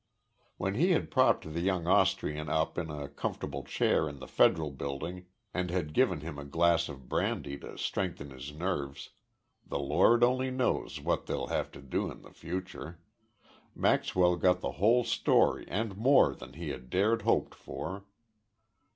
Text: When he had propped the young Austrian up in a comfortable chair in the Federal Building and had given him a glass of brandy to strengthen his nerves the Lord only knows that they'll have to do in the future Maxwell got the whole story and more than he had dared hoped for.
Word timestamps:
When 0.57 0.73
he 0.73 0.93
had 0.93 1.11
propped 1.11 1.43
the 1.53 1.61
young 1.61 1.85
Austrian 1.85 2.49
up 2.49 2.75
in 2.79 2.89
a 2.89 3.07
comfortable 3.07 3.63
chair 3.63 4.09
in 4.09 4.17
the 4.17 4.25
Federal 4.27 4.71
Building 4.71 5.27
and 5.53 5.69
had 5.69 5.93
given 5.93 6.21
him 6.21 6.39
a 6.39 6.43
glass 6.43 6.89
of 6.89 7.07
brandy 7.07 7.55
to 7.59 7.77
strengthen 7.77 8.31
his 8.31 8.51
nerves 8.51 9.11
the 9.63 9.77
Lord 9.77 10.23
only 10.23 10.49
knows 10.49 10.99
that 11.05 11.27
they'll 11.27 11.49
have 11.49 11.69
to 11.73 11.81
do 11.83 12.09
in 12.11 12.23
the 12.23 12.31
future 12.33 12.99
Maxwell 13.75 14.37
got 14.37 14.59
the 14.61 14.71
whole 14.81 15.03
story 15.03 15.65
and 15.67 15.95
more 15.95 16.33
than 16.33 16.53
he 16.53 16.69
had 16.69 16.89
dared 16.89 17.21
hoped 17.21 17.53
for. 17.53 18.05